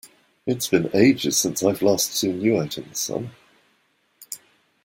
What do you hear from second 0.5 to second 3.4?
has been ages since I've last seen you out in the sun!